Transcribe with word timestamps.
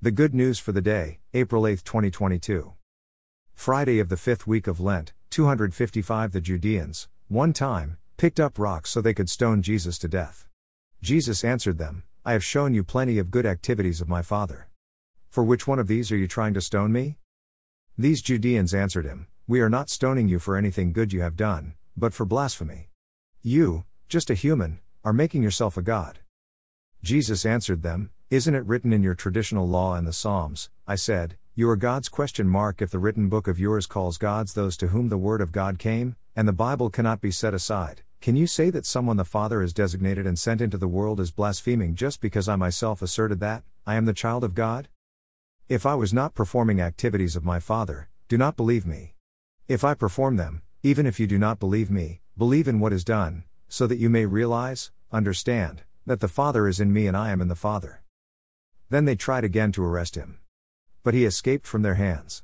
The 0.00 0.12
good 0.12 0.32
news 0.32 0.60
for 0.60 0.70
the 0.70 0.80
day, 0.80 1.18
April 1.34 1.66
8, 1.66 1.82
2022. 1.84 2.72
Friday 3.52 3.98
of 3.98 4.08
the 4.08 4.16
fifth 4.16 4.46
week 4.46 4.68
of 4.68 4.78
Lent, 4.78 5.12
255 5.30 6.30
The 6.30 6.40
Judeans, 6.40 7.08
one 7.26 7.52
time, 7.52 7.98
picked 8.16 8.38
up 8.38 8.60
rocks 8.60 8.90
so 8.90 9.00
they 9.00 9.12
could 9.12 9.28
stone 9.28 9.60
Jesus 9.60 9.98
to 9.98 10.06
death. 10.06 10.46
Jesus 11.02 11.42
answered 11.42 11.78
them, 11.78 12.04
I 12.24 12.34
have 12.34 12.44
shown 12.44 12.74
you 12.74 12.84
plenty 12.84 13.18
of 13.18 13.32
good 13.32 13.44
activities 13.44 14.00
of 14.00 14.08
my 14.08 14.22
Father. 14.22 14.68
For 15.30 15.42
which 15.42 15.66
one 15.66 15.80
of 15.80 15.88
these 15.88 16.12
are 16.12 16.16
you 16.16 16.28
trying 16.28 16.54
to 16.54 16.60
stone 16.60 16.92
me? 16.92 17.18
These 17.98 18.22
Judeans 18.22 18.72
answered 18.72 19.04
him, 19.04 19.26
We 19.48 19.60
are 19.60 19.68
not 19.68 19.90
stoning 19.90 20.28
you 20.28 20.38
for 20.38 20.56
anything 20.56 20.92
good 20.92 21.12
you 21.12 21.22
have 21.22 21.34
done, 21.34 21.74
but 21.96 22.14
for 22.14 22.24
blasphemy. 22.24 22.90
You, 23.42 23.84
just 24.08 24.30
a 24.30 24.34
human, 24.34 24.78
are 25.04 25.12
making 25.12 25.42
yourself 25.42 25.76
a 25.76 25.82
god. 25.82 26.20
Jesus 27.02 27.44
answered 27.44 27.82
them, 27.82 28.10
Isn't 28.30 28.54
it 28.54 28.66
written 28.66 28.92
in 28.92 29.02
your 29.02 29.14
traditional 29.14 29.66
law 29.66 29.94
and 29.94 30.06
the 30.06 30.12
Psalms, 30.12 30.68
I 30.86 30.96
said, 30.96 31.38
You 31.54 31.70
are 31.70 31.76
God's 31.76 32.10
question 32.10 32.46
mark 32.46 32.82
if 32.82 32.90
the 32.90 32.98
written 32.98 33.30
book 33.30 33.48
of 33.48 33.58
yours 33.58 33.86
calls 33.86 34.18
gods 34.18 34.52
those 34.52 34.76
to 34.76 34.88
whom 34.88 35.08
the 35.08 35.16
word 35.16 35.40
of 35.40 35.50
God 35.50 35.78
came, 35.78 36.14
and 36.36 36.46
the 36.46 36.52
Bible 36.52 36.90
cannot 36.90 37.22
be 37.22 37.30
set 37.30 37.54
aside, 37.54 38.02
can 38.20 38.36
you 38.36 38.46
say 38.46 38.68
that 38.68 38.84
someone 38.84 39.16
the 39.16 39.24
Father 39.24 39.62
has 39.62 39.72
designated 39.72 40.26
and 40.26 40.38
sent 40.38 40.60
into 40.60 40.76
the 40.76 40.86
world 40.86 41.20
is 41.20 41.30
blaspheming 41.30 41.94
just 41.94 42.20
because 42.20 42.50
I 42.50 42.56
myself 42.56 43.00
asserted 43.00 43.40
that, 43.40 43.62
I 43.86 43.94
am 43.94 44.04
the 44.04 44.12
child 44.12 44.44
of 44.44 44.54
God? 44.54 44.88
If 45.70 45.86
I 45.86 45.94
was 45.94 46.12
not 46.12 46.34
performing 46.34 46.82
activities 46.82 47.34
of 47.34 47.46
my 47.46 47.60
Father, 47.60 48.10
do 48.28 48.36
not 48.36 48.58
believe 48.58 48.84
me. 48.84 49.14
If 49.68 49.84
I 49.84 49.94
perform 49.94 50.36
them, 50.36 50.60
even 50.82 51.06
if 51.06 51.18
you 51.18 51.26
do 51.26 51.38
not 51.38 51.58
believe 51.58 51.90
me, 51.90 52.20
believe 52.36 52.68
in 52.68 52.78
what 52.78 52.92
is 52.92 53.04
done, 53.04 53.44
so 53.70 53.86
that 53.86 53.98
you 53.98 54.10
may 54.10 54.26
realize, 54.26 54.90
understand, 55.10 55.84
that 56.04 56.20
the 56.20 56.28
Father 56.28 56.68
is 56.68 56.78
in 56.78 56.92
me 56.92 57.06
and 57.06 57.16
I 57.16 57.30
am 57.30 57.40
in 57.40 57.48
the 57.48 57.54
Father. 57.54 58.02
Then 58.90 59.04
they 59.04 59.16
tried 59.16 59.44
again 59.44 59.72
to 59.72 59.84
arrest 59.84 60.14
him. 60.14 60.38
But 61.04 61.14
he 61.14 61.24
escaped 61.24 61.66
from 61.66 61.82
their 61.82 61.94
hands. 61.94 62.42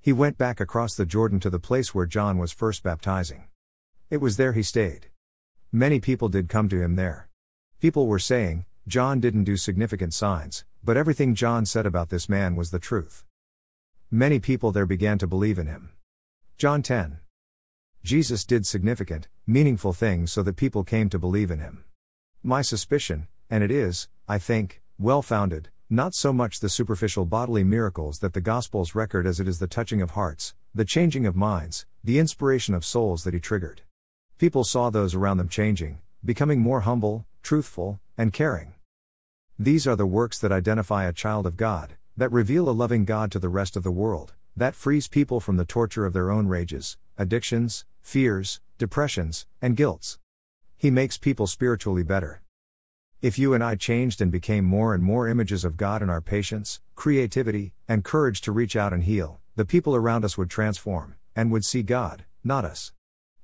He 0.00 0.12
went 0.12 0.38
back 0.38 0.60
across 0.60 0.94
the 0.94 1.06
Jordan 1.06 1.40
to 1.40 1.50
the 1.50 1.58
place 1.58 1.94
where 1.94 2.06
John 2.06 2.38
was 2.38 2.52
first 2.52 2.82
baptizing. 2.82 3.48
It 4.10 4.18
was 4.18 4.36
there 4.36 4.52
he 4.52 4.62
stayed. 4.62 5.08
Many 5.72 5.98
people 5.98 6.28
did 6.28 6.48
come 6.48 6.68
to 6.68 6.80
him 6.80 6.96
there. 6.96 7.28
People 7.80 8.06
were 8.06 8.18
saying, 8.18 8.64
John 8.86 9.20
didn't 9.20 9.44
do 9.44 9.56
significant 9.56 10.14
signs, 10.14 10.64
but 10.82 10.96
everything 10.96 11.34
John 11.34 11.66
said 11.66 11.86
about 11.86 12.08
this 12.08 12.28
man 12.28 12.54
was 12.54 12.70
the 12.70 12.78
truth. 12.78 13.24
Many 14.10 14.38
people 14.38 14.70
there 14.70 14.86
began 14.86 15.18
to 15.18 15.26
believe 15.26 15.58
in 15.58 15.66
him. 15.66 15.90
John 16.56 16.82
10. 16.82 17.18
Jesus 18.04 18.44
did 18.44 18.64
significant, 18.64 19.26
meaningful 19.46 19.92
things 19.92 20.30
so 20.30 20.44
that 20.44 20.54
people 20.54 20.84
came 20.84 21.10
to 21.10 21.18
believe 21.18 21.50
in 21.50 21.58
him. 21.58 21.84
My 22.42 22.62
suspicion, 22.62 23.26
and 23.50 23.64
it 23.64 23.72
is, 23.72 24.06
I 24.28 24.38
think, 24.38 24.80
well 24.98 25.22
founded, 25.22 25.70
not 25.88 26.14
so 26.14 26.32
much 26.32 26.58
the 26.58 26.68
superficial 26.68 27.24
bodily 27.24 27.62
miracles 27.62 28.18
that 28.18 28.32
the 28.32 28.40
Gospels 28.40 28.96
record 28.96 29.24
as 29.24 29.38
it 29.38 29.46
is 29.46 29.60
the 29.60 29.68
touching 29.68 30.02
of 30.02 30.10
hearts, 30.10 30.52
the 30.74 30.84
changing 30.84 31.26
of 31.26 31.36
minds, 31.36 31.86
the 32.02 32.18
inspiration 32.18 32.74
of 32.74 32.84
souls 32.84 33.22
that 33.22 33.34
he 33.34 33.38
triggered. 33.38 33.82
People 34.36 34.64
saw 34.64 34.90
those 34.90 35.14
around 35.14 35.36
them 35.36 35.48
changing, 35.48 36.00
becoming 36.24 36.60
more 36.60 36.80
humble, 36.80 37.24
truthful, 37.40 38.00
and 38.18 38.32
caring. 38.32 38.74
These 39.56 39.86
are 39.86 39.94
the 39.94 40.06
works 40.06 40.40
that 40.40 40.50
identify 40.50 41.04
a 41.04 41.12
child 41.12 41.46
of 41.46 41.56
God, 41.56 41.94
that 42.16 42.32
reveal 42.32 42.68
a 42.68 42.72
loving 42.72 43.04
God 43.04 43.30
to 43.30 43.38
the 43.38 43.48
rest 43.48 43.76
of 43.76 43.84
the 43.84 43.92
world, 43.92 44.32
that 44.56 44.74
frees 44.74 45.06
people 45.06 45.38
from 45.38 45.56
the 45.56 45.64
torture 45.64 46.04
of 46.04 46.14
their 46.14 46.32
own 46.32 46.48
rages, 46.48 46.96
addictions, 47.16 47.84
fears, 48.02 48.60
depressions, 48.76 49.46
and 49.62 49.76
guilts. 49.76 50.18
He 50.76 50.90
makes 50.90 51.16
people 51.16 51.46
spiritually 51.46 52.02
better. 52.02 52.42
If 53.26 53.40
you 53.40 53.54
and 53.54 53.64
I 53.64 53.74
changed 53.74 54.20
and 54.20 54.30
became 54.30 54.64
more 54.64 54.94
and 54.94 55.02
more 55.02 55.26
images 55.26 55.64
of 55.64 55.76
God 55.76 56.00
in 56.00 56.08
our 56.08 56.20
patience, 56.20 56.80
creativity, 56.94 57.72
and 57.88 58.04
courage 58.04 58.40
to 58.42 58.52
reach 58.52 58.76
out 58.76 58.92
and 58.92 59.02
heal, 59.02 59.40
the 59.56 59.64
people 59.64 59.96
around 59.96 60.24
us 60.24 60.38
would 60.38 60.48
transform, 60.48 61.16
and 61.34 61.50
would 61.50 61.64
see 61.64 61.82
God, 61.82 62.24
not 62.44 62.64
us. 62.64 62.92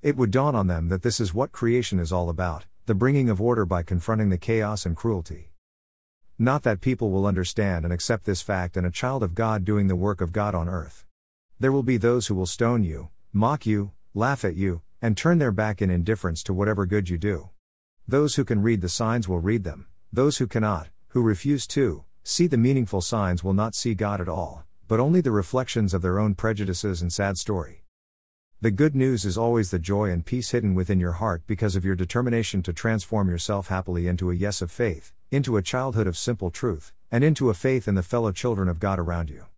It 0.01 0.17
would 0.17 0.31
dawn 0.31 0.55
on 0.55 0.69
them 0.69 0.89
that 0.89 1.03
this 1.03 1.19
is 1.19 1.35
what 1.35 1.51
creation 1.51 1.99
is 1.99 2.13
all 2.13 2.31
about 2.31 2.67
the 2.87 2.95
bringing 2.95 3.29
of 3.29 3.41
order 3.41 3.67
by 3.67 3.83
confronting 3.83 4.29
the 4.29 4.39
chaos 4.39 4.87
and 4.87 4.97
cruelty. 4.97 5.51
Not 6.39 6.63
that 6.63 6.81
people 6.81 7.11
will 7.11 7.27
understand 7.27 7.85
and 7.85 7.93
accept 7.93 8.25
this 8.25 8.41
fact 8.41 8.77
and 8.77 8.87
a 8.87 8.91
child 8.93 9.25
of 9.25 9.35
God 9.35 9.65
doing 9.65 9.89
the 9.89 9.97
work 9.97 10.21
of 10.21 10.33
God 10.33 10.55
on 10.55 10.69
earth. 10.69 11.05
There 11.59 11.73
will 11.73 11.83
be 11.83 11.97
those 11.97 12.29
who 12.29 12.37
will 12.37 12.47
stone 12.47 12.85
you, 12.85 13.09
mock 13.33 13.67
you, 13.67 13.91
laugh 14.15 14.45
at 14.45 14.55
you, 14.55 14.83
and 15.01 15.17
turn 15.17 15.39
their 15.39 15.51
back 15.51 15.83
in 15.83 15.91
indifference 15.91 16.45
to 16.45 16.55
whatever 16.55 16.87
good 16.87 17.11
you 17.11 17.19
do. 17.19 17.49
Those 18.09 18.35
who 18.35 18.45
can 18.45 18.63
read 18.63 18.81
the 18.81 18.89
signs 18.89 19.29
will 19.29 19.39
read 19.39 19.65
them, 19.65 19.87
those 20.13 20.39
who 20.39 20.47
cannot, 20.47 20.89
who 21.09 21.23
refuse 21.23 21.67
to, 21.69 22.05
see 22.25 22.47
the 22.47 22.57
meaningful 22.57 23.01
signs 23.01 23.45
will 23.45 23.55
not 23.55 23.75
see 23.75 23.95
God 23.95 24.21
at 24.21 24.29
all, 24.29 24.65
but 24.89 25.01
only 25.01 25.21
the 25.21 25.31
reflections 25.31 25.95
of 25.95 26.03
their 26.03 26.19
own 26.19 26.35
prejudices 26.35 27.01
and 27.01 27.13
sad 27.13 27.39
story. 27.39 27.85
The 28.61 28.71
good 28.71 28.95
news 28.95 29.25
is 29.25 29.39
always 29.39 29.71
the 29.71 29.79
joy 29.79 30.11
and 30.11 30.25
peace 30.25 30.51
hidden 30.51 30.75
within 30.75 31.01
your 31.01 31.13
heart 31.13 31.43
because 31.47 31.75
of 31.75 31.85
your 31.85 31.97
determination 31.97 32.63
to 32.63 32.73
transform 32.73 33.29
yourself 33.29 33.69
happily 33.69 34.07
into 34.07 34.31
a 34.31 34.35
yes 34.35 34.63
of 34.63 34.71
faith, 34.71 35.13
into 35.31 35.57
a 35.57 35.63
childhood 35.63 36.07
of 36.07 36.17
simple 36.17 36.51
truth, 36.51 36.93
and 37.11 37.25
into 37.25 37.51
a 37.51 37.55
faith 37.55 37.89
in 37.89 37.95
the 37.95 38.03
fellow 38.03 38.33
children 38.33 38.69
of 38.69 38.79
God 38.79 38.99
around 38.99 39.31
you. 39.31 39.47